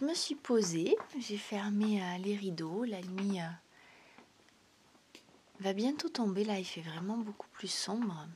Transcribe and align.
je 0.00 0.06
me 0.06 0.14
suis 0.14 0.34
posée, 0.34 0.96
j'ai 1.18 1.36
fermé 1.36 2.02
euh, 2.02 2.18
les 2.18 2.34
rideaux, 2.34 2.84
la 2.84 3.02
nuit 3.02 3.38
euh, 3.38 3.48
va 5.60 5.72
bientôt 5.74 6.08
tomber, 6.08 6.44
là 6.44 6.58
il 6.58 6.64
fait 6.64 6.80
vraiment 6.80 7.18
beaucoup 7.18 7.48
plus 7.48 7.68
sombre. 7.68 8.26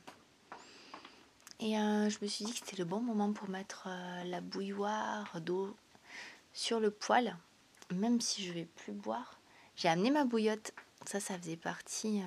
Et 1.59 1.77
euh, 1.77 2.09
je 2.09 2.17
me 2.21 2.27
suis 2.27 2.45
dit 2.45 2.51
que 2.51 2.59
c'était 2.59 2.77
le 2.77 2.85
bon 2.85 2.99
moment 2.99 3.33
pour 3.33 3.49
mettre 3.49 3.87
la 4.25 4.41
bouilloire 4.41 5.41
d'eau 5.41 5.75
sur 6.53 6.79
le 6.79 6.91
poêle, 6.91 7.35
même 7.91 8.21
si 8.21 8.43
je 8.43 8.53
vais 8.53 8.65
plus 8.65 8.93
boire. 8.93 9.39
J'ai 9.75 9.87
amené 9.87 10.11
ma 10.11 10.25
bouillotte, 10.25 10.73
ça 11.05 11.19
ça 11.19 11.37
faisait 11.39 11.55
partie 11.55 12.21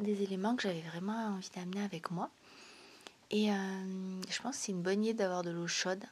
des 0.00 0.22
éléments 0.22 0.56
que 0.56 0.62
j'avais 0.62 0.80
vraiment 0.80 1.36
envie 1.36 1.50
d'amener 1.54 1.84
avec 1.84 2.10
moi. 2.10 2.30
Et 3.30 3.48
je 3.50 4.42
pense 4.42 4.56
que 4.56 4.62
c'est 4.62 4.72
une 4.72 4.82
bonne 4.82 5.04
idée 5.04 5.14
d'avoir 5.14 5.42
de 5.42 5.50
l'eau 5.50 5.68
chaude 5.68 6.04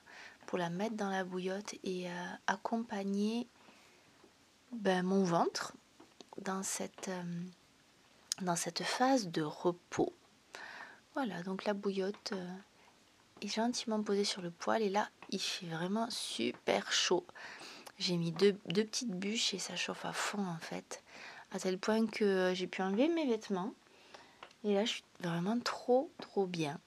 pour 0.49 0.57
la 0.57 0.71
mettre 0.71 0.97
dans 0.97 1.11
la 1.11 1.25
bouillotte 1.25 1.75
et 1.85 2.09
euh, 2.09 2.13
accompagner 2.47 3.47
ben, 4.73 5.03
mon 5.03 5.23
ventre 5.23 5.75
dans 6.39 6.63
cette, 6.63 7.09
euh, 7.09 7.43
dans 8.41 8.57
cette 8.57 8.83
phase 8.83 9.29
de 9.29 9.43
repos. 9.43 10.15
Voilà, 11.13 11.43
donc 11.43 11.67
la 11.67 11.75
bouillotte 11.75 12.33
est 13.43 13.49
gentiment 13.49 14.03
posée 14.03 14.25
sur 14.25 14.41
le 14.41 14.51
poêle 14.51 14.81
et 14.81 14.89
là, 14.89 15.11
il 15.29 15.39
fait 15.39 15.67
vraiment 15.67 16.09
super 16.09 16.91
chaud. 16.93 17.27
J'ai 17.99 18.17
mis 18.17 18.33
deux, 18.33 18.57
deux 18.69 18.87
petites 18.87 19.11
bûches 19.13 19.53
et 19.53 19.59
ça 19.59 19.77
chauffe 19.77 20.07
à 20.07 20.15
fond 20.15 20.47
en 20.47 20.59
fait 20.61 21.03
à 21.53 21.59
tel 21.59 21.79
point 21.79 22.07
que 22.07 22.53
j'ai 22.55 22.67
pu 22.67 22.81
enlever 22.81 23.09
mes 23.09 23.27
vêtements. 23.27 23.75
Et 24.65 24.73
là, 24.73 24.87
je 24.87 24.93
suis 24.93 25.05
vraiment 25.21 25.59
trop, 25.61 26.11
trop 26.23 26.47
bien 26.47 26.81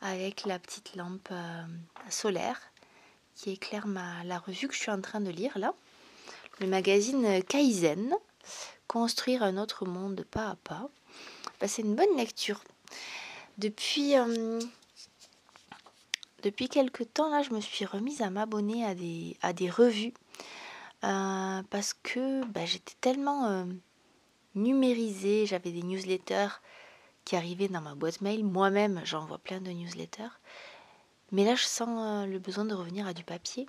avec 0.00 0.46
la 0.46 0.58
petite 0.58 0.96
lampe 0.96 1.28
euh, 1.32 1.66
solaire 2.08 2.58
qui 3.38 3.50
éclaire 3.50 3.86
ma, 3.86 4.24
la 4.24 4.40
revue 4.40 4.66
que 4.66 4.74
je 4.74 4.80
suis 4.80 4.90
en 4.90 5.00
train 5.00 5.20
de 5.20 5.30
lire 5.30 5.56
là. 5.58 5.72
Le 6.60 6.66
magazine 6.66 7.42
Kaizen, 7.44 8.12
Construire 8.88 9.42
un 9.42 9.58
autre 9.58 9.84
monde 9.84 10.24
pas 10.28 10.48
à 10.48 10.56
pas. 10.56 10.88
Bah, 11.60 11.68
c'est 11.68 11.82
une 11.82 11.94
bonne 11.94 12.16
lecture. 12.16 12.64
Depuis, 13.58 14.16
euh, 14.16 14.58
depuis 16.42 16.68
quelques 16.68 17.12
temps, 17.12 17.30
là, 17.30 17.42
je 17.42 17.52
me 17.52 17.60
suis 17.60 17.84
remise 17.84 18.22
à 18.22 18.30
m'abonner 18.30 18.84
à 18.84 18.94
des, 18.94 19.36
à 19.42 19.52
des 19.52 19.68
revues 19.68 20.14
euh, 21.04 21.62
parce 21.70 21.94
que 21.94 22.44
bah, 22.46 22.64
j'étais 22.64 22.94
tellement 23.00 23.66
numérisée, 24.54 25.44
j'avais 25.46 25.70
des 25.70 25.82
newsletters 25.82 26.60
qui 27.26 27.36
arrivaient 27.36 27.68
dans 27.68 27.82
ma 27.82 27.94
boîte 27.94 28.22
mail. 28.22 28.42
Moi-même, 28.42 29.02
j'envoie 29.04 29.38
plein 29.38 29.60
de 29.60 29.70
newsletters. 29.70 30.32
Mais 31.32 31.44
là, 31.44 31.54
je 31.54 31.64
sens 31.64 31.88
euh, 31.90 32.26
le 32.26 32.38
besoin 32.38 32.64
de 32.64 32.74
revenir 32.74 33.06
à 33.06 33.14
du 33.14 33.24
papier 33.24 33.68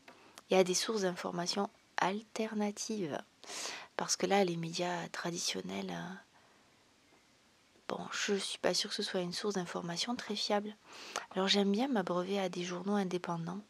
et 0.50 0.58
à 0.58 0.64
des 0.64 0.74
sources 0.74 1.02
d'informations 1.02 1.70
alternatives. 1.98 3.22
Parce 3.98 4.16
que 4.16 4.26
là, 4.26 4.44
les 4.44 4.56
médias 4.56 5.08
traditionnels, 5.10 5.92
euh, 5.92 6.14
bon, 7.90 8.00
je 8.12 8.34
ne 8.34 8.40
suis 8.40 8.60
pas 8.60 8.74
sûre 8.74 8.90
que 8.90 8.96
ce 8.96 9.04
soit 9.04 9.22
une 9.22 9.34
source 9.34 9.56
d'information 9.56 10.16
très 10.16 10.36
fiable. 10.36 10.76
Alors 11.36 11.48
j'aime 11.48 11.72
bien 11.72 11.88
m'abreuver 11.88 12.40
à 12.40 12.50
des 12.50 12.64
journaux 12.64 12.96
indépendants 12.96 13.62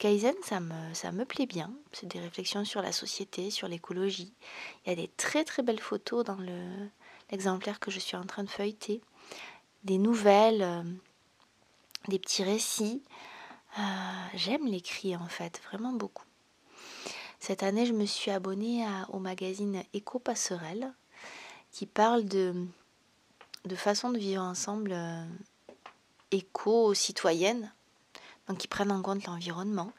Kaizen, 0.00 0.34
ça 0.42 0.60
me, 0.60 1.24
plaît 1.24 1.44
bien. 1.44 1.70
C'est 1.92 2.06
des 2.06 2.20
réflexions 2.20 2.64
sur 2.64 2.80
la 2.80 2.90
société, 2.90 3.50
sur 3.50 3.68
l'écologie. 3.68 4.32
Il 4.84 4.88
y 4.88 4.92
a 4.92 4.96
des 4.96 5.08
très 5.08 5.44
très 5.44 5.62
belles 5.62 5.78
photos 5.78 6.24
dans 6.24 6.38
l'exemplaire 7.30 7.78
que 7.78 7.90
je 7.90 8.00
suis 8.00 8.16
en 8.16 8.24
train 8.24 8.42
de 8.42 8.48
feuilleter. 8.48 9.02
Des 9.84 9.98
nouvelles, 9.98 10.62
euh, 10.62 10.82
des 12.10 12.18
petits 12.18 12.44
récits. 12.44 13.02
Euh, 13.78 13.82
j'aime 14.34 14.66
l'écrit 14.66 15.16
en 15.16 15.28
fait, 15.28 15.60
vraiment 15.68 15.92
beaucoup. 15.92 16.24
Cette 17.38 17.62
année, 17.62 17.86
je 17.86 17.94
me 17.94 18.04
suis 18.04 18.30
abonnée 18.30 18.86
au 19.08 19.18
magazine 19.18 19.82
Éco 19.94 20.18
Passerelle 20.18 20.92
qui 21.72 21.86
parle 21.86 22.26
de, 22.26 22.66
de 23.64 23.76
façon 23.76 24.10
de 24.10 24.18
vivre 24.18 24.42
ensemble 24.42 24.92
euh, 24.92 25.24
éco-citoyenne 26.30 27.72
qui 28.58 28.68
prennent 28.68 28.92
en 28.92 29.02
compte 29.02 29.24
l'environnement 29.26 29.92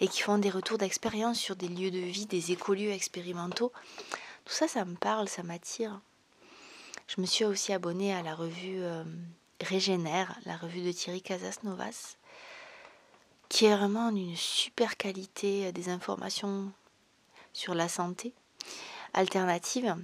et 0.00 0.08
qui 0.08 0.20
font 0.20 0.38
des 0.38 0.50
retours 0.50 0.78
d'expérience 0.78 1.38
sur 1.38 1.56
des 1.56 1.68
lieux 1.68 1.90
de 1.90 1.98
vie, 1.98 2.26
des 2.26 2.52
écolieux 2.52 2.90
expérimentaux. 2.90 3.72
Tout 4.44 4.52
ça, 4.52 4.68
ça 4.68 4.84
me 4.84 4.94
parle, 4.94 5.28
ça 5.28 5.42
m'attire. 5.42 6.00
Je 7.08 7.20
me 7.20 7.26
suis 7.26 7.44
aussi 7.44 7.72
abonnée 7.72 8.14
à 8.14 8.22
la 8.22 8.34
revue 8.34 8.82
euh, 8.82 9.04
Régénère, 9.62 10.38
la 10.44 10.56
revue 10.56 10.82
de 10.82 10.92
Thierry 10.92 11.22
Casasnovas, 11.22 12.16
qui 13.48 13.66
est 13.66 13.76
vraiment 13.76 14.12
d'une 14.12 14.36
super 14.36 14.96
qualité, 14.96 15.66
euh, 15.66 15.72
des 15.72 15.88
informations 15.88 16.72
sur 17.52 17.74
la 17.74 17.88
santé 17.88 18.32
alternative 19.14 19.96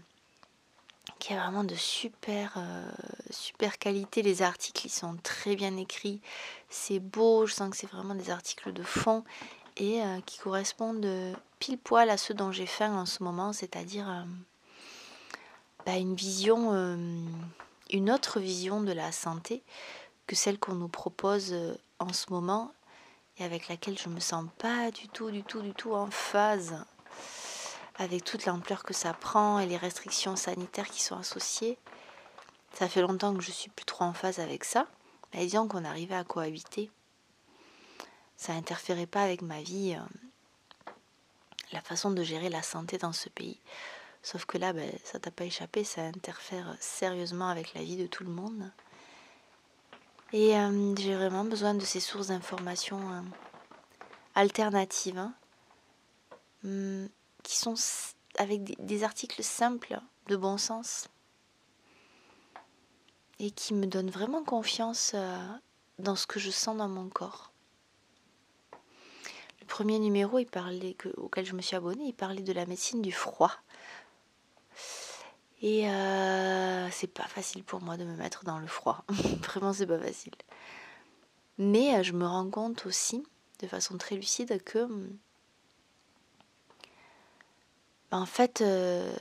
qui 1.23 1.35
a 1.35 1.41
vraiment 1.41 1.63
de 1.63 1.77
super, 1.77 2.55
euh, 2.57 2.91
super 3.31 3.79
qualité. 3.79 4.23
Les 4.23 4.43
articles, 4.43 4.87
ils 4.87 4.91
sont 4.91 5.17
très 5.23 5.55
bien 5.55 5.77
écrits. 5.77 6.21
C'est 6.69 6.99
beau, 6.99 7.47
je 7.47 7.55
sens 7.55 7.71
que 7.71 7.77
c'est 7.77 7.91
vraiment 7.91 8.17
des 8.17 8.31
articles 8.31 8.73
de 8.73 8.83
fond 8.83 9.23
et 9.77 10.03
euh, 10.03 10.21
qui 10.27 10.39
correspondent 10.39 11.07
pile 11.61 11.79
poil 11.79 12.11
à 12.11 12.17
ceux 12.17 12.35
dont 12.35 12.51
j'ai 12.51 12.67
faim 12.67 12.97
en 12.97 13.07
ce 13.07 13.23
moment, 13.23 13.53
c'est-à-dire 13.53 14.09
euh, 14.09 14.23
bah, 15.87 15.97
une 15.97 16.17
vision, 16.17 16.73
une 17.93 18.11
autre 18.11 18.41
vision 18.41 18.81
de 18.83 18.93
la 18.93 19.13
santé 19.13 19.63
que 20.27 20.35
celle 20.35 20.59
qu'on 20.59 20.75
nous 20.75 20.89
propose 20.89 21.55
en 21.99 22.13
ce 22.13 22.31
moment 22.31 22.73
et 23.39 23.45
avec 23.45 23.69
laquelle 23.69 23.99
je 23.99 24.09
me 24.09 24.21
sens 24.21 24.47
pas 24.59 24.91
du 24.91 25.09
tout, 25.09 25.31
du 25.31 25.43
tout, 25.43 25.63
du 25.63 25.75
tout 25.75 25.95
en 25.95 26.11
phase 26.11 26.85
avec 27.97 28.25
toute 28.25 28.47
l'ampleur 28.47 28.83
que 28.83 28.95
ça 28.95 29.13
prend 29.13 29.59
et 29.59 29.67
les 29.67 29.77
restrictions 29.77 30.37
sanitaires 30.37 30.89
qui 30.89 31.03
sont 31.03 31.17
associées. 31.17 31.79
Ça 32.73 32.89
fait 32.89 33.03
longtemps 33.03 33.35
que 33.35 33.43
je 33.43 33.51
suis 33.51 33.71
plus 33.71 33.85
trop 33.85 34.05
en 34.05 34.15
phase 34.15 34.39
avec 34.39 34.65
ça. 34.65 34.87
Mais 35.33 35.41
disons 35.41 35.69
qu'on 35.69 35.85
arrivait 35.85 36.15
à 36.15 36.25
cohabiter. 36.25 36.91
Ça 38.37 38.55
n'interférait 38.55 39.07
pas 39.07 39.23
avec 39.23 39.43
ma 39.43 39.63
vie, 39.63 39.95
euh, 39.95 40.93
la 41.73 41.81
façon 41.81 42.11
de 42.11 42.23
gérer 42.23 42.49
la 42.49 42.63
santé 42.63 42.99
dans 42.99 43.13
ce 43.13 43.29
pays. 43.29 43.61
Sauf 44.23 44.45
que 44.45 44.59
là, 44.59 44.73
ben, 44.73 44.91
ça 45.05 45.19
t'a 45.19 45.31
pas 45.31 45.45
échappé, 45.45 45.85
ça 45.85 46.03
interfère 46.03 46.77
sérieusement 46.81 47.49
avec 47.49 47.75
la 47.75 47.83
vie 47.83 47.97
de 47.97 48.07
tout 48.07 48.25
le 48.25 48.31
monde. 48.31 48.71
Et 50.33 50.57
euh, 50.57 50.95
j'ai 50.97 51.15
vraiment 51.15 51.45
besoin 51.45 51.75
de 51.75 51.85
ces 51.85 52.01
sources 52.01 52.29
d'informations 52.29 53.11
euh, 53.13 53.21
alternatives. 54.35 55.19
Hein. 55.19 55.35
Hum, 56.65 57.09
qui 57.43 57.57
sont 57.57 57.75
avec 58.39 58.63
des, 58.85 59.05
articles 59.05 59.43
simples, 59.43 59.99
de 60.29 60.37
bon 60.37 60.59
sens, 60.59 61.09
et 63.39 63.51
qui 63.51 63.75
me 63.75 63.87
donnent 63.87 64.11
vraiment 64.11 64.45
confiance 64.45 65.13
euh, 65.15 65.39
dans 65.99 66.15
ce 66.15 66.27
que 66.27 66.39
je 66.39 66.51
sens 66.51 66.77
dans 66.77 66.89
mon 66.89 67.09
corps. 67.09 67.51
Le 69.61 69.67
premier 69.67 69.99
numéro 69.99 70.39
auquel 71.17 71.45
je 71.45 71.55
me 71.55 71.63
suis 71.63 71.77
abonnée, 71.77 72.07
il 72.07 72.15
parlait 72.15 72.43
de 72.43 72.53
la 72.53 72.67
médecine 72.67 73.03
du 73.03 73.13
froid. 73.13 73.53
Et 75.63 75.89
euh, 75.89 76.91
c'est 76.91 77.07
pas 77.07 77.23
facile 77.23 77.63
pour 77.63 77.81
moi 77.81 77.97
de 77.97 78.05
me 78.05 78.17
mettre 78.17 78.45
dans 78.45 78.59
le 78.59 78.67
froid. 78.67 79.05
Vraiment, 79.45 79.73
c'est 79.73 79.87
pas 79.87 79.99
facile. 79.99 80.33
Mais 81.57 81.95
euh, 81.95 82.03
je 82.03 82.13
me 82.13 82.27
rends 82.27 82.51
compte 82.51 82.85
aussi, 82.85 83.23
de 83.61 83.69
façon 83.69 83.97
très 83.97 84.17
lucide, 84.17 84.61
que 84.65 84.81
hum, 84.81 85.17
en 88.11 88.27
fait, 88.27 88.61
euh, 88.61 89.15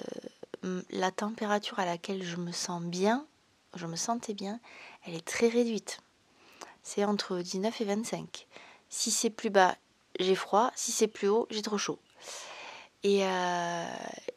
la 0.89 1.11
température 1.11 1.79
à 1.79 1.85
laquelle 1.85 2.23
je 2.23 2.37
me 2.37 2.51
sens 2.51 2.81
bien, 2.81 3.25
je 3.75 3.85
me 3.85 3.95
sentais 3.95 4.33
bien, 4.33 4.59
elle 5.05 5.13
est 5.13 5.25
très 5.25 5.47
réduite. 5.47 5.99
C'est 6.81 7.05
entre 7.05 7.37
19 7.37 7.81
et 7.81 7.85
25. 7.85 8.47
Si 8.89 9.11
c'est 9.11 9.29
plus 9.29 9.51
bas, 9.51 9.77
j'ai 10.19 10.35
froid. 10.35 10.71
Si 10.75 10.91
c'est 10.91 11.07
plus 11.07 11.27
haut, 11.27 11.47
j'ai 11.51 11.61
trop 11.61 11.77
chaud. 11.77 11.99
Et 13.03 13.25
euh, 13.25 13.85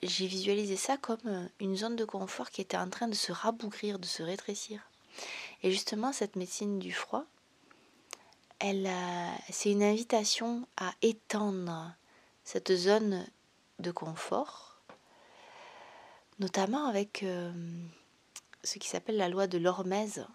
j'ai 0.03 0.27
visualisé 0.27 0.77
ça 0.77 0.97
comme 0.97 1.49
une 1.61 1.77
zone 1.77 1.97
de 1.97 2.05
confort 2.05 2.51
qui 2.51 2.63
était 2.63 2.79
en 2.79 2.89
train 2.89 3.09
de 3.09 3.15
se 3.15 3.31
rabougrir, 3.31 3.99
de 3.99 4.07
se 4.07 4.23
rétrécir. 4.23 4.81
Et 5.63 5.71
justement, 5.71 6.13
cette 6.13 6.37
médecine 6.37 6.79
du 6.79 6.93
froid, 6.93 7.25
elle, 8.59 8.87
euh, 8.87 9.31
c'est 9.51 9.71
une 9.71 9.83
invitation 9.83 10.67
à 10.79 10.93
étendre 11.03 11.95
cette 12.45 12.75
zone 12.75 13.27
de 13.81 13.91
confort, 13.91 14.79
notamment 16.39 16.87
avec 16.87 17.23
euh, 17.23 17.53
ce 18.63 18.79
qui 18.79 18.89
s'appelle 18.89 19.17
la 19.19 19.29
loi 19.29 19.47
de 19.47 19.59
l'hormèse, 19.59 20.27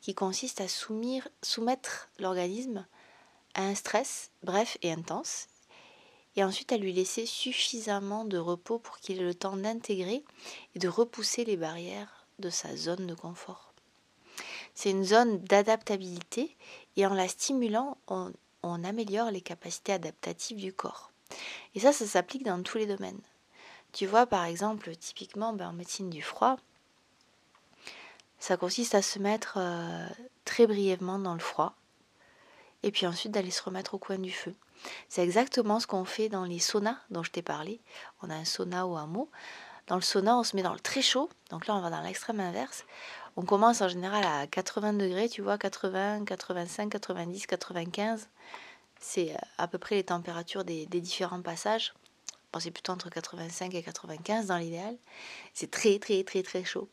qui 0.00 0.14
consiste 0.14 0.60
à 0.60 0.68
soumettre 0.68 2.08
l'organisme 2.20 2.86
à 3.54 3.62
un 3.62 3.74
stress 3.74 4.30
bref 4.44 4.78
et 4.82 4.92
intense, 4.92 5.48
et 6.36 6.44
ensuite 6.44 6.72
à 6.72 6.76
lui 6.76 6.92
laisser 6.92 7.26
suffisamment 7.26 8.24
de 8.24 8.38
repos 8.38 8.78
pour 8.78 8.98
qu'il 8.98 9.18
ait 9.20 9.24
le 9.24 9.34
temps 9.34 9.56
d'intégrer 9.56 10.22
et 10.74 10.78
de 10.78 10.88
repousser 10.88 11.44
les 11.44 11.56
barrières 11.56 12.26
de 12.38 12.50
sa 12.50 12.76
zone 12.76 13.06
de 13.06 13.14
confort. 13.14 13.72
C'est 14.74 14.90
une 14.90 15.04
zone 15.04 15.38
d'adaptabilité 15.40 16.54
et 16.96 17.06
en 17.06 17.14
la 17.14 17.28
stimulant, 17.28 17.96
on 18.08 18.84
améliore 18.84 19.30
les 19.30 19.40
capacités 19.40 19.94
adaptatives 19.94 20.58
du 20.58 20.72
corps. 20.72 21.10
Et 21.74 21.80
ça, 21.80 21.92
ça 21.92 22.06
s'applique 22.06 22.44
dans 22.44 22.62
tous 22.62 22.78
les 22.78 22.86
domaines. 22.86 23.20
Tu 23.92 24.06
vois, 24.06 24.26
par 24.26 24.44
exemple, 24.44 24.94
typiquement 24.96 25.54
ben, 25.54 25.70
en 25.70 25.72
médecine 25.72 26.10
du 26.10 26.20
froid, 26.20 26.56
ça 28.38 28.58
consiste 28.58 28.94
à 28.94 29.00
se 29.00 29.18
mettre 29.18 29.54
euh, 29.56 30.06
très 30.44 30.66
brièvement 30.66 31.18
dans 31.18 31.32
le 31.32 31.40
froid 31.40 31.74
et 32.86 32.92
puis 32.92 33.06
ensuite 33.06 33.32
d'aller 33.32 33.50
se 33.50 33.62
remettre 33.62 33.94
au 33.94 33.98
coin 33.98 34.16
du 34.16 34.30
feu. 34.30 34.54
C'est 35.08 35.22
exactement 35.22 35.80
ce 35.80 35.88
qu'on 35.88 36.04
fait 36.04 36.28
dans 36.28 36.44
les 36.44 36.60
saunas 36.60 36.96
dont 37.10 37.24
je 37.24 37.32
t'ai 37.32 37.42
parlé. 37.42 37.80
On 38.22 38.30
a 38.30 38.34
un 38.34 38.44
sauna 38.44 38.86
au 38.86 38.96
hameau. 38.96 39.28
Dans 39.88 39.96
le 39.96 40.02
sauna, 40.02 40.36
on 40.36 40.44
se 40.44 40.54
met 40.54 40.62
dans 40.62 40.72
le 40.72 40.78
très 40.78 41.02
chaud. 41.02 41.28
Donc 41.50 41.66
là, 41.66 41.74
on 41.74 41.80
va 41.80 41.90
dans 41.90 42.00
l'extrême 42.00 42.38
inverse. 42.38 42.84
On 43.36 43.42
commence 43.42 43.80
en 43.82 43.88
général 43.88 44.24
à 44.24 44.46
80 44.46 44.94
degrés, 44.94 45.28
tu 45.28 45.42
vois, 45.42 45.58
80, 45.58 46.24
85, 46.24 46.88
90, 46.90 47.46
95. 47.46 48.28
C'est 49.00 49.32
euh, 49.32 49.38
à 49.58 49.66
peu 49.66 49.78
près 49.78 49.96
les 49.96 50.04
températures 50.04 50.64
des, 50.64 50.86
différents 50.86 51.42
passages. 51.42 51.92
Bon, 52.52 52.60
c'est 52.60 52.70
plutôt 52.70 52.92
entre 52.92 53.10
85 53.10 53.74
et 53.74 53.82
95 53.82 54.46
dans 54.46 54.58
l'idéal. 54.58 54.96
C'est 55.54 55.70
très, 55.70 55.98
très, 55.98 56.22
très, 56.22 56.44
très 56.44 56.62
chaud. 56.62 56.88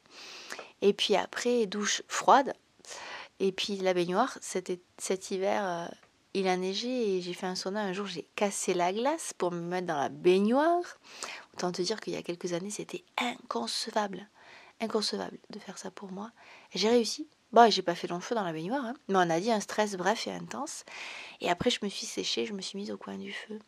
Et 0.81 0.93
puis 0.93 1.15
après, 1.15 1.67
douche 1.67 2.01
froide. 2.07 2.53
Et 3.43 3.51
puis 3.51 3.75
la 3.75 3.93
baignoire, 3.93 4.37
cet, 4.39 4.71
hiver, 5.31 5.67
euh, 5.67 5.85
il 6.33 6.47
a 6.47 6.55
neigé 6.55 7.17
et 7.17 7.21
j'ai 7.21 7.33
fait 7.33 7.45
un 7.45 7.55
sauna. 7.55 7.81
Un 7.81 7.91
jour, 7.91 8.05
j'ai 8.05 8.25
cassé 8.35 8.73
la 8.73 8.93
glace 8.93 9.33
pour 9.37 9.51
me 9.51 9.59
mettre 9.59 9.87
dans 9.87 9.99
la 9.99 10.07
baignoire. 10.07 10.85
Autant 11.53 11.73
te 11.73 11.81
dire 11.81 11.99
qu'il 11.99 12.13
y 12.13 12.15
a 12.15 12.23
quelques 12.23 12.53
années, 12.53 12.69
c'était 12.69 13.03
inconcevable 13.17 14.29
inconcevable 14.79 15.37
de 15.49 15.59
faire 15.59 15.77
ça 15.77 15.91
pour 15.91 16.11
moi. 16.11 16.31
J'ai 16.73 16.89
réussi. 16.89 17.27
Bon, 17.51 17.69
j'ai 17.69 17.81
pas 17.81 17.95
fait 17.95 18.07
long 18.07 18.21
feu 18.21 18.33
dans 18.33 18.45
la 18.45 18.53
baignoire, 18.53 18.85
hein. 18.85 18.93
mais 19.09 19.17
on 19.17 19.29
a 19.29 19.39
dit 19.41 19.51
un 19.51 19.59
stress 19.59 19.95
bref 19.97 20.25
et 20.25 20.31
intense. 20.31 20.85
Et 21.41 21.49
après, 21.49 21.69
je 21.69 21.79
me 21.83 21.89
suis 21.89 22.05
séchée, 22.05 22.45
je 22.45 22.53
me 22.53 22.61
suis 22.61 22.77
mise 22.77 22.91
au 22.91 22.97
coin 22.97 23.17
du 23.17 23.33
feu. 23.33 23.59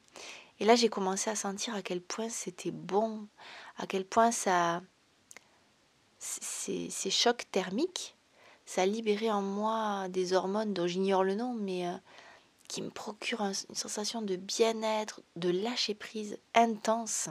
Et 0.62 0.66
là, 0.66 0.76
j'ai 0.76 0.88
commencé 0.88 1.30
à 1.30 1.36
sentir 1.36 1.76
à 1.76 1.82
quel 1.82 2.02
point 2.02 2.30
c'était 2.30 2.72
bon, 2.72 3.28
à 3.78 3.88
quel 3.88 4.06
point 4.06 4.32
ça. 4.32 4.82
Ces, 6.18 6.90
ces 6.90 7.12
chocs 7.12 7.44
thermiques, 7.52 8.15
ça 8.66 8.82
a 8.82 8.86
libéré 8.86 9.32
en 9.32 9.42
moi 9.42 10.08
des 10.10 10.34
hormones 10.34 10.74
dont 10.74 10.88
j'ignore 10.88 11.24
le 11.24 11.36
nom, 11.36 11.54
mais 11.54 11.88
euh, 11.88 11.94
qui 12.68 12.82
me 12.82 12.90
procurent 12.90 13.42
une 13.42 13.76
sensation 13.76 14.22
de 14.22 14.36
bien-être, 14.36 15.22
de 15.36 15.50
lâcher 15.50 15.94
prise 15.94 16.38
intense. 16.54 17.30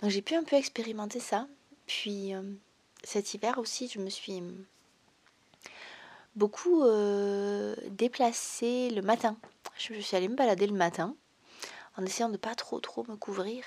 Donc 0.00 0.10
j'ai 0.10 0.22
pu 0.22 0.34
un 0.34 0.44
peu 0.44 0.56
expérimenter 0.56 1.20
ça. 1.20 1.46
Puis 1.86 2.34
euh, 2.34 2.42
cet 3.04 3.34
hiver 3.34 3.58
aussi, 3.58 3.88
je 3.88 3.98
me 3.98 4.08
suis 4.08 4.42
beaucoup 6.36 6.84
euh, 6.84 7.76
déplacée 7.90 8.90
le 8.90 9.02
matin. 9.02 9.36
Je, 9.76 9.94
suis 10.00 10.16
allée 10.16 10.28
me 10.28 10.36
balader 10.36 10.66
le 10.66 10.74
matin 10.74 11.14
en 11.96 12.04
essayant 12.04 12.28
de 12.28 12.36
pas 12.36 12.54
trop 12.54 12.80
trop 12.80 13.04
me 13.08 13.16
couvrir 13.16 13.64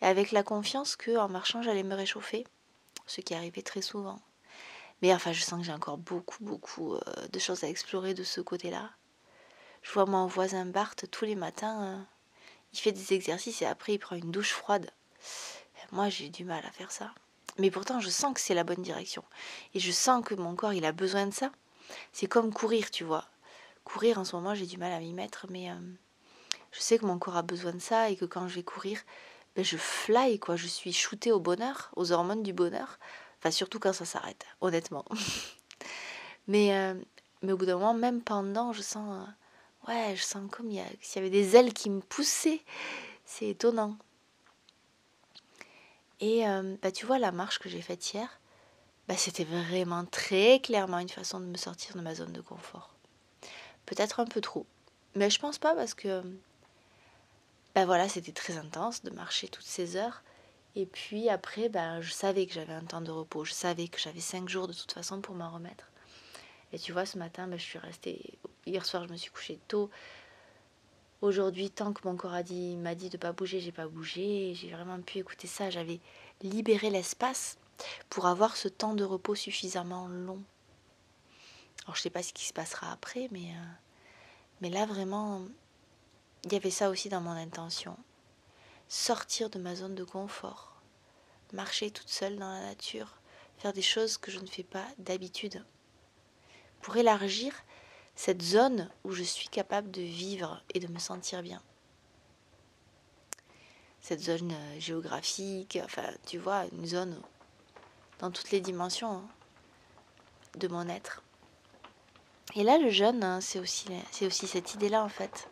et 0.00 0.06
avec 0.06 0.32
la 0.32 0.42
confiance 0.42 0.96
que 0.96 1.16
en 1.16 1.28
marchant 1.28 1.62
j'allais 1.62 1.82
me 1.82 1.94
réchauffer, 1.94 2.46
ce 3.06 3.20
qui 3.20 3.34
arrivait 3.34 3.62
très 3.62 3.82
souvent. 3.82 4.20
Mais 5.02 5.12
enfin, 5.14 5.32
je 5.32 5.42
sens 5.42 5.60
que 5.60 5.66
j'ai 5.66 5.72
encore 5.72 5.98
beaucoup 5.98 6.42
beaucoup 6.42 6.94
euh, 6.94 7.00
de 7.32 7.38
choses 7.38 7.64
à 7.64 7.68
explorer 7.68 8.14
de 8.14 8.24
ce 8.24 8.40
côté-là. 8.40 8.90
Je 9.82 9.92
vois 9.92 10.06
mon 10.06 10.26
voisin 10.26 10.64
Bart 10.66 10.96
tous 10.96 11.24
les 11.24 11.36
matins, 11.36 12.06
il 12.72 12.78
fait 12.78 12.92
des 12.92 13.14
exercices 13.14 13.62
et 13.62 13.66
après 13.66 13.94
il 13.94 13.98
prend 13.98 14.16
une 14.16 14.30
douche 14.30 14.52
froide. 14.52 14.90
Moi, 15.92 16.08
j'ai 16.08 16.28
du 16.28 16.44
mal 16.44 16.64
à 16.66 16.70
faire 16.70 16.90
ça. 16.90 17.14
Mais 17.58 17.70
pourtant, 17.70 18.00
je 18.00 18.10
sens 18.10 18.34
que 18.34 18.40
c'est 18.40 18.54
la 18.54 18.64
bonne 18.64 18.82
direction. 18.82 19.24
Et 19.74 19.80
je 19.80 19.92
sens 19.92 20.24
que 20.24 20.34
mon 20.34 20.54
corps, 20.54 20.72
il 20.72 20.84
a 20.84 20.92
besoin 20.92 21.26
de 21.26 21.32
ça. 21.32 21.50
C'est 22.12 22.26
comme 22.26 22.52
courir, 22.52 22.90
tu 22.90 23.04
vois. 23.04 23.24
Courir, 23.84 24.18
en 24.18 24.24
ce 24.24 24.34
moment, 24.36 24.54
j'ai 24.54 24.66
du 24.66 24.78
mal 24.78 24.92
à 24.92 24.98
m'y 24.98 25.12
mettre, 25.12 25.46
mais 25.48 25.70
euh, 25.70 25.74
je 26.72 26.80
sais 26.80 26.98
que 26.98 27.06
mon 27.06 27.18
corps 27.18 27.36
a 27.36 27.42
besoin 27.42 27.72
de 27.72 27.78
ça 27.78 28.10
et 28.10 28.16
que 28.16 28.24
quand 28.24 28.48
je 28.48 28.56
vais 28.56 28.64
courir, 28.64 29.00
ben, 29.54 29.64
je 29.64 29.76
fly, 29.76 30.38
quoi. 30.38 30.56
Je 30.56 30.66
suis 30.66 30.92
shootée 30.92 31.32
au 31.32 31.40
bonheur, 31.40 31.90
aux 31.96 32.12
hormones 32.12 32.42
du 32.42 32.52
bonheur. 32.52 32.98
Surtout 33.50 33.78
quand 33.78 33.92
ça 33.92 34.04
s'arrête, 34.04 34.44
honnêtement. 34.60 35.04
mais, 36.48 36.74
euh, 36.74 36.94
mais 37.42 37.52
au 37.52 37.56
bout 37.56 37.66
d'un 37.66 37.74
moment, 37.74 37.94
même 37.94 38.22
pendant, 38.22 38.72
je 38.72 38.82
sens... 38.82 39.26
Euh, 39.88 39.88
ouais, 39.88 40.16
je 40.16 40.22
sens 40.22 40.42
comme 40.50 40.70
s'il 40.70 41.16
y 41.16 41.18
avait 41.18 41.30
des 41.30 41.56
ailes 41.56 41.72
qui 41.72 41.90
me 41.90 42.00
poussaient. 42.00 42.62
C'est 43.24 43.48
étonnant. 43.48 43.96
Et 46.20 46.48
euh, 46.48 46.76
bah, 46.82 46.92
tu 46.92 47.06
vois, 47.06 47.18
la 47.18 47.32
marche 47.32 47.58
que 47.58 47.68
j'ai 47.68 47.82
faite 47.82 48.14
hier, 48.14 48.40
bah, 49.08 49.16
c'était 49.16 49.44
vraiment 49.44 50.04
très 50.04 50.60
clairement 50.60 50.98
une 50.98 51.08
façon 51.08 51.40
de 51.40 51.46
me 51.46 51.56
sortir 51.56 51.96
de 51.96 52.00
ma 52.00 52.14
zone 52.14 52.32
de 52.32 52.40
confort. 52.40 52.94
Peut-être 53.84 54.20
un 54.20 54.26
peu 54.26 54.40
trop. 54.40 54.66
Mais 55.14 55.30
je 55.30 55.38
pense 55.38 55.58
pas 55.58 55.74
parce 55.74 55.94
que 55.94 56.22
bah 57.76 57.84
voilà, 57.84 58.08
c'était 58.08 58.32
très 58.32 58.56
intense 58.56 59.02
de 59.02 59.10
marcher 59.10 59.48
toutes 59.48 59.66
ces 59.66 59.96
heures. 59.96 60.22
Et 60.76 60.84
puis 60.84 61.30
après, 61.30 61.70
bah, 61.70 62.02
je 62.02 62.12
savais 62.12 62.46
que 62.46 62.52
j'avais 62.52 62.74
un 62.74 62.84
temps 62.84 63.00
de 63.00 63.10
repos. 63.10 63.44
Je 63.44 63.54
savais 63.54 63.88
que 63.88 63.98
j'avais 63.98 64.20
cinq 64.20 64.48
jours 64.48 64.68
de 64.68 64.74
toute 64.74 64.92
façon 64.92 65.22
pour 65.22 65.34
m'en 65.34 65.50
remettre. 65.50 65.90
Et 66.72 66.78
tu 66.78 66.92
vois, 66.92 67.06
ce 67.06 67.16
matin, 67.16 67.48
bah, 67.48 67.56
je 67.56 67.62
suis 67.62 67.78
restée. 67.78 68.38
Hier 68.66 68.84
soir, 68.84 69.06
je 69.06 69.12
me 69.12 69.16
suis 69.16 69.30
couchée 69.30 69.58
tôt. 69.68 69.90
Aujourd'hui, 71.22 71.70
tant 71.70 71.94
que 71.94 72.06
mon 72.06 72.14
corps 72.14 72.34
a 72.34 72.42
dit, 72.42 72.76
m'a 72.76 72.94
dit 72.94 73.08
de 73.08 73.16
pas 73.16 73.32
bouger, 73.32 73.58
j'ai 73.58 73.72
pas 73.72 73.88
bougé. 73.88 74.52
J'ai 74.54 74.70
vraiment 74.70 75.00
pu 75.00 75.18
écouter 75.18 75.46
ça. 75.46 75.70
J'avais 75.70 75.98
libéré 76.42 76.90
l'espace 76.90 77.56
pour 78.10 78.26
avoir 78.26 78.56
ce 78.56 78.68
temps 78.68 78.94
de 78.94 79.04
repos 79.04 79.34
suffisamment 79.34 80.08
long. 80.08 80.42
Alors 81.84 81.96
je 81.96 82.02
sais 82.02 82.10
pas 82.10 82.22
ce 82.22 82.32
qui 82.32 82.44
se 82.44 82.52
passera 82.52 82.92
après, 82.92 83.28
mais 83.30 83.50
euh, 83.50 83.64
mais 84.60 84.70
là 84.70 84.86
vraiment, 84.86 85.42
il 86.44 86.52
y 86.52 86.56
avait 86.56 86.70
ça 86.70 86.90
aussi 86.90 87.08
dans 87.08 87.20
mon 87.20 87.30
intention. 87.30 87.96
Sortir 88.88 89.50
de 89.50 89.58
ma 89.58 89.74
zone 89.74 89.94
de 89.94 90.04
confort, 90.04 90.80
marcher 91.52 91.90
toute 91.90 92.08
seule 92.08 92.36
dans 92.36 92.48
la 92.48 92.60
nature, 92.60 93.18
faire 93.58 93.72
des 93.72 93.82
choses 93.82 94.16
que 94.16 94.30
je 94.30 94.38
ne 94.38 94.46
fais 94.46 94.62
pas 94.62 94.86
d'habitude, 94.98 95.64
pour 96.80 96.96
élargir 96.96 97.52
cette 98.14 98.42
zone 98.42 98.88
où 99.04 99.12
je 99.12 99.22
suis 99.22 99.48
capable 99.48 99.90
de 99.90 100.02
vivre 100.02 100.62
et 100.74 100.80
de 100.80 100.86
me 100.86 100.98
sentir 100.98 101.42
bien. 101.42 101.62
Cette 104.00 104.20
zone 104.20 104.52
euh, 104.52 104.80
géographique, 104.80 105.78
enfin, 105.82 106.08
tu 106.26 106.38
vois, 106.38 106.64
une 106.72 106.86
zone 106.86 107.20
dans 108.20 108.30
toutes 108.30 108.52
les 108.52 108.60
dimensions 108.60 109.16
hein, 109.16 109.28
de 110.56 110.68
mon 110.68 110.88
être. 110.88 111.22
Et 112.54 112.62
là, 112.62 112.78
le 112.78 112.90
jeûne, 112.90 113.24
hein, 113.24 113.40
c'est 113.40 113.58
aussi, 113.58 113.86
c'est 114.12 114.26
aussi 114.26 114.46
cette 114.46 114.74
idée-là, 114.74 115.02
en 115.02 115.08
fait. 115.08 115.50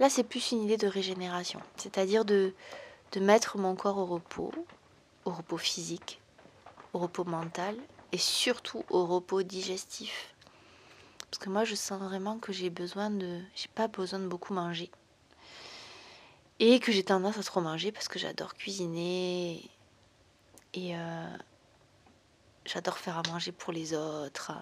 Là, 0.00 0.10
c'est 0.10 0.24
plus 0.24 0.50
une 0.50 0.62
idée 0.62 0.76
de 0.76 0.88
régénération, 0.88 1.60
c'est-à-dire 1.76 2.24
de, 2.24 2.52
mettre 3.20 3.58
mon 3.58 3.76
corps 3.76 3.98
au 3.98 4.06
repos, 4.06 4.52
au 5.24 5.30
repos 5.30 5.56
physique, 5.56 6.20
au 6.92 6.98
repos 6.98 7.22
mental 7.22 7.76
et 8.10 8.18
surtout 8.18 8.84
au 8.90 9.06
repos 9.06 9.44
digestif. 9.44 10.34
Parce 11.30 11.38
que 11.38 11.48
moi, 11.48 11.62
je 11.64 11.76
sens 11.76 12.02
vraiment 12.02 12.38
que 12.38 12.52
j'ai 12.52 12.70
besoin 12.70 13.10
de. 13.10 13.40
J'ai 13.54 13.68
pas 13.68 13.86
besoin 13.86 14.18
de 14.18 14.26
beaucoup 14.26 14.52
manger. 14.52 14.90
Et 16.58 16.80
que 16.80 16.90
j'ai 16.90 17.04
tendance 17.04 17.38
à 17.38 17.42
trop 17.44 17.60
manger 17.60 17.92
parce 17.92 18.08
que 18.08 18.18
j'adore 18.18 18.54
cuisiner. 18.54 19.68
Et 20.74 20.96
euh, 20.96 21.36
j'adore 22.64 22.98
faire 22.98 23.18
à 23.18 23.22
manger 23.30 23.52
pour 23.52 23.72
les 23.72 23.94
autres. 23.94 24.52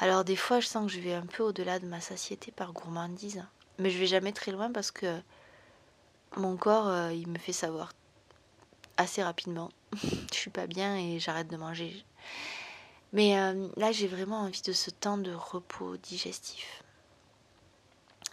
Alors, 0.00 0.24
des 0.24 0.36
fois, 0.36 0.60
je 0.60 0.68
sens 0.68 0.86
que 0.86 0.92
je 0.92 1.00
vais 1.00 1.12
un 1.12 1.26
peu 1.26 1.42
au-delà 1.42 1.80
de 1.80 1.86
ma 1.86 2.00
satiété 2.00 2.52
par 2.52 2.72
gourmandise. 2.72 3.44
Mais 3.78 3.90
je 3.90 3.98
vais 3.98 4.06
jamais 4.06 4.32
très 4.32 4.52
loin 4.52 4.70
parce 4.70 4.92
que 4.92 5.20
mon 6.36 6.56
corps, 6.56 6.86
euh, 6.86 7.12
il 7.12 7.26
me 7.26 7.38
fait 7.38 7.52
savoir 7.52 7.92
assez 8.96 9.24
rapidement. 9.24 9.70
je 10.32 10.36
suis 10.36 10.50
pas 10.50 10.68
bien 10.68 10.96
et 10.96 11.18
j'arrête 11.18 11.48
de 11.48 11.56
manger. 11.56 12.04
Mais 13.12 13.40
euh, 13.40 13.68
là, 13.76 13.90
j'ai 13.90 14.06
vraiment 14.06 14.42
envie 14.42 14.62
de 14.62 14.72
ce 14.72 14.90
temps 14.90 15.18
de 15.18 15.32
repos 15.32 15.96
digestif. 15.96 16.84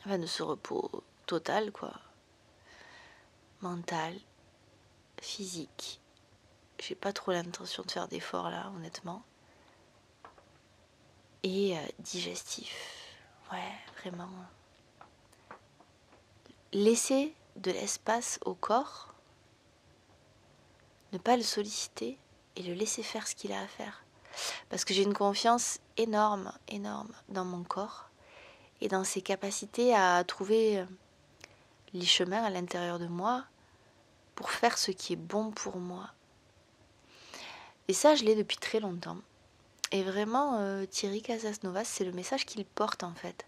Enfin, 0.06 0.20
de 0.20 0.28
ce 0.28 0.44
repos 0.44 1.04
total, 1.26 1.72
quoi. 1.72 1.94
Mental, 3.62 4.14
physique. 5.20 6.00
J'ai 6.80 6.94
pas 6.94 7.12
trop 7.12 7.32
l'intention 7.32 7.82
de 7.82 7.92
faire 7.92 8.08
d'efforts 8.08 8.52
là, 8.52 8.72
honnêtement. 8.76 9.24
Et 11.48 11.78
euh, 11.78 11.82
digestif. 12.00 12.76
Ouais, 13.52 13.60
vraiment. 14.00 14.28
Laisser 16.74 17.36
de 17.56 17.70
l'espace 17.70 18.40
au 18.46 18.56
corps, 18.56 19.14
ne 21.14 21.20
pas 21.20 21.38
le 21.38 21.44
solliciter 21.44 22.18
et 22.56 22.64
le 22.64 22.74
laisser 22.74 23.04
faire 23.04 23.28
ce 23.28 23.36
qu'il 23.36 23.54
a 23.54 23.62
à 23.62 23.68
faire. 23.68 24.04
Parce 24.70 24.86
que 24.86 24.96
j'ai 24.96 25.04
une 25.04 25.14
confiance 25.14 25.78
énorme, 25.98 26.52
énorme 26.68 27.14
dans 27.30 27.46
mon 27.46 27.64
corps 27.64 28.10
et 28.82 28.88
dans 28.88 29.04
ses 29.04 29.22
capacités 29.22 29.94
à 29.94 30.24
trouver 30.24 30.80
euh, 30.80 30.86
les 31.94 32.08
chemins 32.08 32.44
à 32.44 32.50
l'intérieur 32.50 32.98
de 32.98 33.06
moi 33.08 33.46
pour 34.34 34.50
faire 34.50 34.80
ce 34.80 34.90
qui 34.90 35.14
est 35.14 35.16
bon 35.16 35.52
pour 35.52 35.78
moi. 35.78 36.10
Et 37.88 37.94
ça, 37.94 38.16
je 38.16 38.24
l'ai 38.24 38.34
depuis 38.34 38.58
très 38.58 38.80
longtemps. 38.80 39.20
Et 39.92 40.04
vraiment, 40.04 40.60
euh, 40.60 40.86
Thierry 40.86 41.22
Casasnovas, 41.22 41.86
c'est 41.86 42.06
le 42.06 42.12
message 42.12 42.46
qu'il 42.46 42.66
porte 42.66 43.04
en 43.04 43.14
fait. 43.14 43.46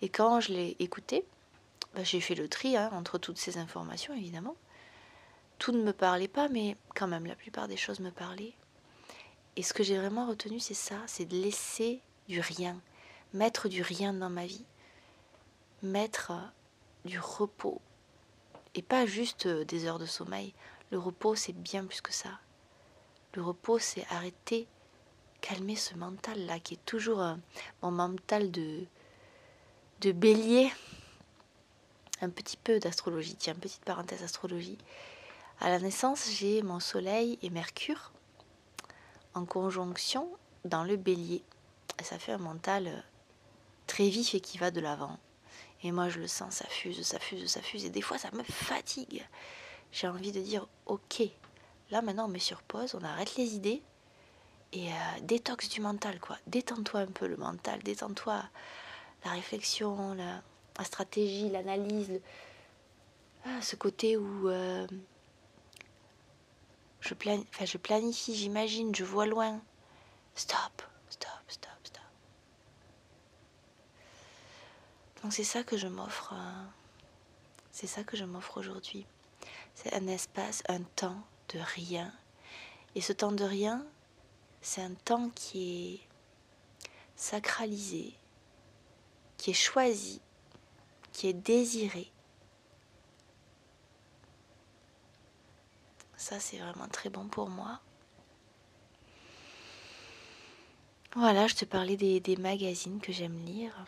Et 0.00 0.08
quand 0.08 0.40
je 0.40 0.52
l'ai 0.52 0.76
écouté, 0.78 1.24
bah, 1.94 2.04
j'ai 2.04 2.20
fait 2.20 2.34
le 2.34 2.48
tri 2.48 2.76
hein, 2.76 2.90
entre 2.92 3.18
toutes 3.18 3.38
ces 3.38 3.58
informations, 3.58 4.14
évidemment. 4.14 4.56
Tout 5.58 5.72
ne 5.72 5.82
me 5.82 5.92
parlait 5.92 6.28
pas, 6.28 6.48
mais 6.48 6.76
quand 6.94 7.08
même, 7.08 7.26
la 7.26 7.34
plupart 7.34 7.68
des 7.68 7.76
choses 7.76 8.00
me 8.00 8.10
parlaient. 8.10 8.54
Et 9.56 9.62
ce 9.62 9.74
que 9.74 9.82
j'ai 9.82 9.98
vraiment 9.98 10.26
retenu, 10.26 10.60
c'est 10.60 10.74
ça, 10.74 10.96
c'est 11.06 11.24
de 11.24 11.36
laisser 11.36 12.00
du 12.28 12.40
rien, 12.40 12.80
mettre 13.32 13.68
du 13.68 13.82
rien 13.82 14.12
dans 14.12 14.30
ma 14.30 14.46
vie, 14.46 14.64
mettre 15.82 16.32
du 17.04 17.18
repos. 17.18 17.80
Et 18.74 18.82
pas 18.82 19.06
juste 19.06 19.46
euh, 19.46 19.64
des 19.64 19.86
heures 19.86 19.98
de 19.98 20.06
sommeil. 20.06 20.54
Le 20.90 20.98
repos, 20.98 21.34
c'est 21.34 21.52
bien 21.52 21.84
plus 21.84 22.00
que 22.00 22.12
ça. 22.12 22.38
Le 23.34 23.42
repos, 23.42 23.78
c'est 23.78 24.06
arrêter, 24.10 24.68
calmer 25.40 25.76
ce 25.76 25.94
mental-là, 25.94 26.58
qui 26.58 26.74
est 26.74 26.84
toujours 26.84 27.22
euh, 27.22 27.34
mon 27.82 27.90
mental 27.90 28.50
de, 28.50 28.84
de 30.00 30.12
bélier. 30.12 30.70
Un 32.20 32.30
petit 32.30 32.56
peu 32.56 32.78
d'astrologie, 32.80 33.36
tiens, 33.36 33.54
petite 33.54 33.84
parenthèse 33.84 34.22
astrologie. 34.22 34.78
À 35.60 35.70
la 35.70 35.78
naissance, 35.78 36.30
j'ai 36.32 36.62
mon 36.62 36.80
soleil 36.80 37.38
et 37.42 37.50
Mercure 37.50 38.12
en 39.34 39.44
conjonction 39.44 40.28
dans 40.64 40.84
le 40.84 40.96
bélier. 40.96 41.42
ça 42.02 42.18
fait 42.18 42.32
un 42.32 42.38
mental 42.38 42.88
euh, 42.88 43.00
très 43.86 44.08
vif 44.08 44.34
et 44.34 44.40
qui 44.40 44.58
va 44.58 44.70
de 44.70 44.80
l'avant. 44.80 45.18
Et 45.82 45.92
moi, 45.92 46.08
je 46.08 46.18
le 46.18 46.26
sens, 46.26 46.56
ça 46.56 46.66
fuse, 46.68 47.02
ça 47.02 47.18
fuse, 47.18 47.48
ça 47.48 47.62
fuse. 47.62 47.84
Et 47.84 47.90
des 47.90 48.02
fois, 48.02 48.18
ça 48.18 48.30
me 48.32 48.42
fatigue. 48.42 49.24
J'ai 49.92 50.08
envie 50.08 50.32
de 50.32 50.40
dire, 50.40 50.66
ok, 50.86 51.22
là 51.90 52.02
maintenant, 52.02 52.26
on 52.26 52.28
met 52.28 52.38
sur 52.38 52.62
pause, 52.62 52.94
on 52.94 53.04
arrête 53.04 53.36
les 53.36 53.54
idées. 53.54 53.82
Et 54.72 54.92
euh, 54.92 54.94
détox 55.22 55.68
du 55.68 55.80
mental, 55.80 56.20
quoi. 56.20 56.36
Détends-toi 56.46 57.00
un 57.00 57.06
peu 57.06 57.26
le 57.26 57.36
mental, 57.36 57.82
détends-toi 57.82 58.42
la 59.24 59.30
réflexion, 59.30 60.14
la, 60.14 60.42
stratégie, 60.84 61.48
l'analyse. 61.48 62.20
Ah, 63.44 63.60
ce 63.62 63.76
côté 63.76 64.16
où 64.16 64.48
euh, 64.48 64.86
je, 67.00 67.14
je 67.64 67.78
planifie, 67.78 68.34
j'imagine, 68.34 68.94
je 68.94 69.04
vois 69.04 69.26
loin. 69.26 69.60
Stop, 70.34 70.82
stop, 71.08 71.30
stop, 71.48 71.70
stop. 71.82 72.02
Donc 75.22 75.32
c'est 75.32 75.44
ça 75.44 75.64
que 75.64 75.76
je 75.76 75.88
m'offre. 75.88 76.34
Euh, 76.34 76.64
c'est 77.72 77.86
ça 77.86 78.04
que 78.04 78.16
je 78.16 78.24
m'offre 78.24 78.58
aujourd'hui. 78.58 79.06
C'est 79.74 79.94
un 79.94 80.06
espace, 80.08 80.62
un 80.68 80.82
temps 80.82 81.22
de 81.54 81.58
rien. 81.58 82.12
Et 82.94 83.00
ce 83.00 83.12
temps 83.12 83.32
de 83.32 83.44
rien, 83.44 83.84
c'est 84.60 84.82
un 84.82 84.94
temps 84.94 85.30
qui 85.30 85.94
est 85.94 86.00
sacralisé, 87.16 88.14
qui 89.36 89.50
est 89.50 89.54
choisi, 89.54 90.20
qui 91.12 91.28
est 91.28 91.32
désiré. 91.32 92.10
Ça, 96.16 96.40
c'est 96.40 96.58
vraiment 96.58 96.88
très 96.88 97.10
bon 97.10 97.26
pour 97.28 97.48
moi. 97.48 97.80
Voilà, 101.14 101.46
je 101.46 101.54
te 101.54 101.64
parlais 101.64 101.96
des, 101.96 102.36
magazines 102.36 103.00
que 103.00 103.12
j'aime 103.12 103.44
lire. 103.44 103.86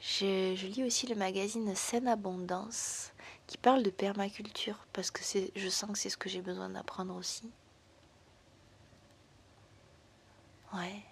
Je, 0.00 0.54
je, 0.54 0.66
lis 0.66 0.84
aussi 0.84 1.06
le 1.06 1.14
magazine 1.14 1.74
Scène 1.74 2.08
Abondance 2.08 3.12
qui 3.46 3.58
parle 3.58 3.82
de 3.82 3.90
permaculture 3.90 4.86
parce 4.92 5.10
que 5.10 5.22
je 5.56 5.68
sens 5.68 5.90
que 5.92 5.98
c'est 5.98 6.10
ce 6.10 6.16
que 6.16 6.28
j'ai 6.28 6.42
besoin 6.42 6.68
d'apprendre 6.70 7.16
aussi. 7.16 7.50
Ouais. 10.74 11.02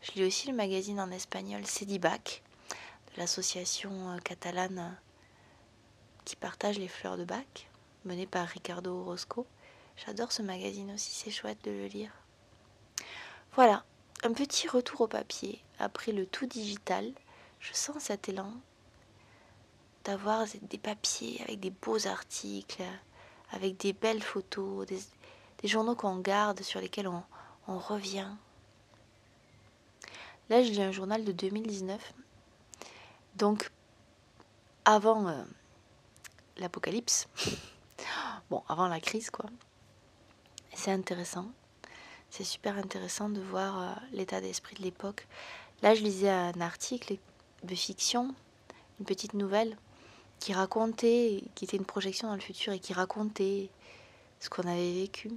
Je 0.00 0.12
lis 0.12 0.24
aussi 0.24 0.48
le 0.48 0.54
magazine 0.54 1.00
en 1.00 1.10
espagnol 1.10 1.66
Cedibac 1.66 2.42
de 3.12 3.20
l'association 3.20 4.10
euh, 4.10 4.18
catalane 4.18 4.96
qui 6.24 6.36
partage 6.36 6.78
les 6.78 6.88
fleurs 6.88 7.16
de 7.16 7.24
bac 7.24 7.68
mené 8.04 8.26
par 8.26 8.46
Ricardo 8.46 9.00
Orozco. 9.00 9.46
J'adore 9.96 10.32
ce 10.32 10.42
magazine 10.42 10.92
aussi, 10.92 11.12
c'est 11.12 11.30
chouette 11.30 11.62
de 11.64 11.70
le 11.70 11.86
lire. 11.86 12.12
Voilà, 13.54 13.84
un 14.22 14.32
petit 14.32 14.68
retour 14.68 15.02
au 15.02 15.06
papier. 15.08 15.62
Après 15.78 16.12
le 16.12 16.26
tout 16.26 16.46
digital, 16.46 17.12
je 17.60 17.74
sens 17.74 18.04
cet 18.04 18.28
élan 18.28 18.52
d'avoir 20.04 20.46
des 20.62 20.78
papiers 20.78 21.42
avec 21.42 21.60
des 21.60 21.70
beaux 21.70 22.06
articles, 22.06 22.84
avec 23.50 23.76
des 23.78 23.92
belles 23.92 24.22
photos, 24.22 24.86
des, 24.86 24.98
journaux 25.64 25.96
qu'on 25.96 26.18
garde, 26.18 26.62
sur 26.62 26.80
lesquels 26.80 27.08
on, 27.08 27.22
revient. 27.78 28.28
Là, 30.48 30.62
je 30.62 30.70
lis 30.70 30.82
un 30.82 30.92
journal 30.92 31.24
de 31.24 31.32
2019. 31.32 32.14
Donc, 33.36 33.70
avant 34.84 35.28
euh, 35.28 35.42
l'apocalypse. 36.56 37.28
Bon, 38.48 38.62
avant 38.68 38.86
la 38.86 39.00
crise, 39.00 39.30
quoi. 39.30 39.46
C'est 40.72 40.92
intéressant. 40.92 41.50
C'est 42.30 42.44
super 42.44 42.78
intéressant 42.78 43.28
de 43.28 43.40
voir 43.40 43.80
euh, 43.80 43.92
l'état 44.12 44.40
d'esprit 44.40 44.76
de 44.76 44.82
l'époque. 44.82 45.26
Là, 45.82 45.96
je 45.96 46.02
lisais 46.02 46.30
un 46.30 46.60
article 46.60 47.16
de 47.64 47.74
fiction, 47.74 48.32
une 49.00 49.06
petite 49.06 49.34
nouvelle, 49.34 49.76
qui 50.38 50.52
racontait, 50.52 51.42
qui 51.56 51.64
était 51.64 51.76
une 51.76 51.84
projection 51.84 52.28
dans 52.28 52.36
le 52.36 52.40
futur 52.40 52.72
et 52.72 52.78
qui 52.78 52.92
racontait 52.92 53.68
ce 54.38 54.48
qu'on 54.48 54.62
avait 54.62 54.92
vécu. 54.92 55.30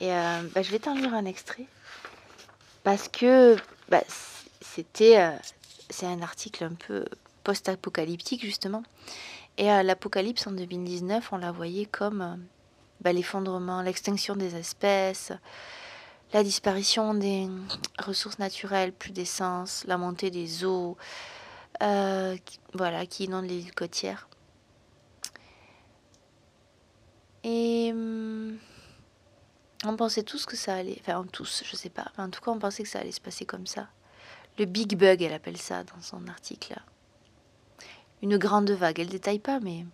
Et 0.00 0.14
euh, 0.14 0.42
bah, 0.54 0.62
je 0.62 0.70
vais 0.70 0.78
t'en 0.78 0.94
lire 0.94 1.12
un 1.12 1.26
extrait 1.26 1.66
parce 2.82 3.08
que 3.08 3.56
bah, 3.88 4.02
c'était, 4.60 5.20
euh, 5.20 5.36
c'est 5.90 6.06
un 6.06 6.22
article 6.22 6.64
un 6.64 6.74
peu 6.74 7.04
post-apocalyptique 7.44 8.44
justement. 8.44 8.82
Et 9.58 9.70
à 9.70 9.82
l'Apocalypse 9.82 10.46
en 10.46 10.52
2019, 10.52 11.32
on 11.32 11.38
la 11.38 11.52
voyait 11.52 11.86
comme 11.86 12.22
euh, 12.22 12.36
bah, 13.00 13.12
l'effondrement, 13.12 13.82
l'extinction 13.82 14.36
des 14.36 14.56
espèces, 14.56 15.32
la 16.32 16.42
disparition 16.42 17.14
des 17.14 17.48
ressources 17.98 18.38
naturelles, 18.38 18.92
plus 18.92 19.10
d'essence, 19.10 19.84
la 19.86 19.98
montée 19.98 20.30
des 20.30 20.64
eaux, 20.64 20.96
euh, 21.82 22.36
voilà, 22.74 23.06
qui 23.06 23.24
inondent 23.24 23.48
les 23.48 23.58
îles 23.58 23.74
côtières. 23.74 24.28
Et 27.42 27.90
hum, 27.92 28.58
on 29.84 29.96
pensait 29.96 30.22
tous 30.22 30.46
que 30.46 30.56
ça 30.56 30.74
allait, 30.74 31.00
enfin 31.00 31.24
tous, 31.32 31.62
je 31.64 31.76
sais 31.76 31.90
pas, 31.90 32.12
en 32.18 32.28
tout 32.30 32.40
cas 32.40 32.50
on 32.50 32.58
pensait 32.58 32.82
que 32.82 32.88
ça 32.88 33.00
allait 33.00 33.12
se 33.12 33.20
passer 33.20 33.46
comme 33.46 33.66
ça. 33.66 33.88
Le 34.58 34.64
Big 34.66 34.96
Bug, 34.96 35.22
elle 35.22 35.32
appelle 35.32 35.56
ça 35.56 35.84
dans 35.84 36.02
son 36.02 36.26
article 36.28 36.80
une 38.22 38.36
grande 38.36 38.70
vague. 38.70 39.00
Elle 39.00 39.08
détaille 39.08 39.38
pas, 39.38 39.60
mais. 39.60 39.86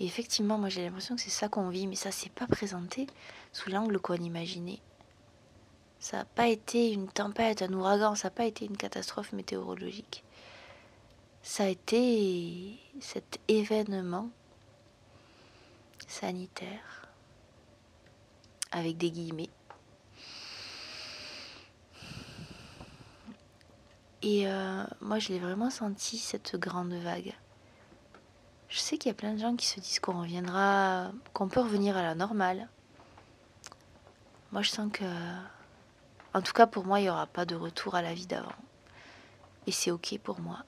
Effectivement, 0.00 0.58
moi 0.58 0.68
j'ai 0.68 0.84
l'impression 0.84 1.14
que 1.14 1.22
c'est 1.22 1.30
ça 1.30 1.48
qu'on 1.48 1.68
vit, 1.68 1.86
mais 1.86 1.94
ça 1.94 2.10
s'est 2.10 2.30
pas 2.30 2.46
présenté 2.46 3.06
sous 3.52 3.70
l'angle 3.70 4.00
qu'on 4.00 4.14
imaginait. 4.14 4.80
Ça 6.00 6.18
n'a 6.18 6.24
pas 6.24 6.48
été 6.48 6.90
une 6.90 7.08
tempête, 7.08 7.62
un 7.62 7.72
ouragan, 7.72 8.16
ça 8.16 8.26
n'a 8.26 8.32
pas 8.32 8.46
été 8.46 8.64
une 8.64 8.76
catastrophe 8.76 9.32
météorologique. 9.32 10.24
Ça 11.44 11.64
a 11.64 11.68
été 11.68 12.78
cet 13.00 13.38
événement 13.46 14.30
sanitaire, 16.08 17.01
avec 18.72 18.96
des 18.96 19.10
guillemets, 19.10 19.50
Et 24.22 24.46
euh, 24.46 24.84
moi, 25.00 25.18
je 25.18 25.30
l'ai 25.30 25.40
vraiment 25.40 25.68
senti, 25.68 26.16
cette 26.16 26.54
grande 26.56 26.94
vague. 26.94 27.34
Je 28.68 28.78
sais 28.78 28.96
qu'il 28.96 29.10
y 29.10 29.10
a 29.10 29.16
plein 29.16 29.34
de 29.34 29.40
gens 29.40 29.56
qui 29.56 29.66
se 29.66 29.80
disent 29.80 29.98
qu'on 29.98 30.20
reviendra, 30.20 31.10
qu'on 31.32 31.48
peut 31.48 31.60
revenir 31.60 31.96
à 31.96 32.02
la 32.02 32.14
normale. 32.14 32.68
Moi, 34.52 34.62
je 34.62 34.70
sens 34.70 34.90
que, 34.92 35.04
en 36.34 36.40
tout 36.40 36.52
cas 36.52 36.66
pour 36.66 36.84
moi, 36.84 37.00
il 37.00 37.04
n'y 37.04 37.10
aura 37.10 37.26
pas 37.26 37.44
de 37.44 37.56
retour 37.56 37.96
à 37.96 38.02
la 38.02 38.14
vie 38.14 38.26
d'avant. 38.26 38.52
Et 39.66 39.72
c'est 39.72 39.90
ok 39.90 40.18
pour 40.22 40.40
moi. 40.40 40.64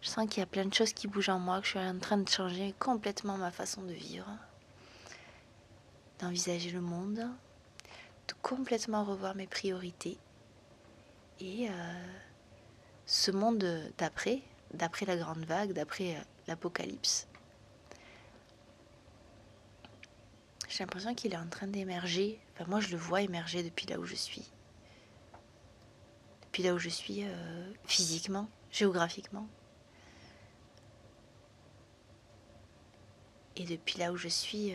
Je 0.00 0.08
sens 0.08 0.26
qu'il 0.28 0.40
y 0.40 0.42
a 0.42 0.46
plein 0.46 0.64
de 0.64 0.74
choses 0.74 0.92
qui 0.92 1.08
bougent 1.08 1.28
en 1.28 1.38
moi, 1.38 1.60
que 1.60 1.66
je 1.66 1.70
suis 1.70 1.78
en 1.78 1.98
train 1.98 2.16
de 2.16 2.28
changer 2.28 2.74
complètement 2.78 3.36
ma 3.36 3.50
façon 3.50 3.82
de 3.82 3.92
vivre, 3.92 4.26
d'envisager 6.18 6.70
le 6.70 6.80
monde, 6.80 7.18
de 8.28 8.34
complètement 8.42 9.04
revoir 9.04 9.34
mes 9.34 9.46
priorités 9.46 10.18
et 11.40 11.68
euh, 11.68 11.72
ce 13.04 13.30
monde 13.30 13.64
d'après, 13.98 14.40
d'après 14.72 15.06
la 15.06 15.16
grande 15.16 15.44
vague, 15.44 15.72
d'après 15.72 16.16
euh, 16.16 16.20
l'apocalypse, 16.46 17.28
j'ai 20.68 20.84
l'impression 20.84 21.14
qu'il 21.14 21.32
est 21.32 21.38
en 21.38 21.48
train 21.48 21.66
d'émerger. 21.66 22.38
Enfin, 22.54 22.68
moi, 22.68 22.80
je 22.80 22.90
le 22.90 22.96
vois 22.96 23.22
émerger 23.22 23.62
depuis 23.62 23.86
là 23.86 23.98
où 23.98 24.04
je 24.04 24.14
suis. 24.14 24.50
Depuis 26.42 26.62
là 26.62 26.74
où 26.74 26.78
je 26.78 26.88
suis 26.88 27.24
euh, 27.24 27.72
physiquement, 27.84 28.48
géographiquement. 28.70 29.46
Et 33.56 33.64
depuis 33.64 33.98
là 33.98 34.12
où 34.12 34.16
je 34.16 34.28
suis 34.28 34.74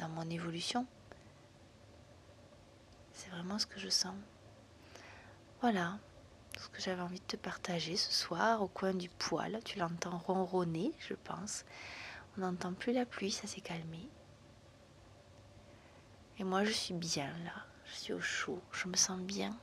dans 0.00 0.08
mon 0.08 0.28
évolution. 0.30 0.86
C'est 3.12 3.30
vraiment 3.30 3.58
ce 3.58 3.66
que 3.66 3.78
je 3.78 3.88
sens. 3.88 4.14
Voilà 5.60 5.98
ce 6.58 6.68
que 6.68 6.80
j'avais 6.80 7.02
envie 7.02 7.20
de 7.20 7.24
te 7.24 7.36
partager 7.36 7.96
ce 7.96 8.12
soir 8.12 8.62
au 8.62 8.68
coin 8.68 8.92
du 8.92 9.08
poêle. 9.08 9.60
Tu 9.64 9.78
l'entends 9.78 10.18
ronronner, 10.18 10.92
je 10.98 11.14
pense. 11.14 11.64
On 12.36 12.40
n'entend 12.40 12.72
plus 12.72 12.92
la 12.92 13.06
pluie, 13.06 13.30
ça 13.30 13.46
s'est 13.46 13.60
calmé. 13.60 14.08
Et 16.38 16.44
moi, 16.44 16.64
je 16.64 16.72
suis 16.72 16.94
bien 16.94 17.30
là. 17.44 17.64
Je 17.84 17.94
suis 17.94 18.12
au 18.12 18.20
chaud. 18.20 18.60
Je 18.72 18.88
me 18.88 18.96
sens 18.96 19.20
bien. 19.20 19.56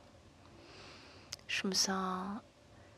Je 1.46 1.66
me 1.66 1.72
sens 1.72 2.40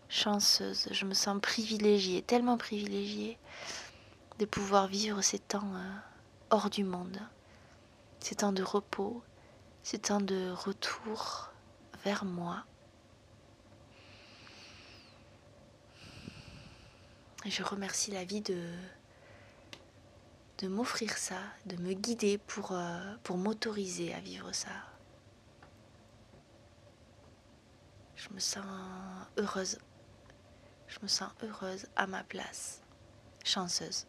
chanceuse. 0.09 0.89
Je 0.91 1.05
me 1.05 1.15
sens 1.15 1.41
privilégiée, 1.41 2.23
tellement 2.23 2.59
privilégiée 2.59 3.39
de 4.39 4.45
pouvoir 4.45 4.87
vivre 4.87 5.23
ces 5.23 5.39
temps 5.39 5.75
euh, 5.75 5.97
hors 6.51 6.71
du 6.71 6.85
monde, 6.85 7.19
ces 8.19 8.37
temps 8.37 8.53
de 8.53 8.63
repos, 8.63 9.23
ces 9.83 9.99
temps 9.99 10.21
de 10.21 10.51
retour 10.51 11.51
vers 12.05 12.25
moi. 12.25 12.65
Je 17.47 17.63
remercie 17.63 18.11
la 18.11 18.25
vie 18.25 18.43
de, 18.43 18.71
de 20.59 20.69
m'offrir 20.69 21.17
ça, 21.17 21.41
de 21.67 21.77
me 21.77 21.95
guider 21.95 22.37
pour, 22.37 22.73
euh, 22.73 23.15
pour 23.23 23.39
m'autoriser 23.39 24.13
à 24.13 24.21
vivre 24.21 24.53
ça. 24.53 24.69
Je 28.17 28.29
me 28.35 28.39
sens 28.39 28.65
heureuse. 29.39 29.79
Je 30.87 30.99
me 31.03 31.09
sens 31.09 31.31
heureuse 31.43 31.87
à 31.97 32.07
ma 32.07 32.23
place, 32.25 32.83
chanceuse. 33.45 34.07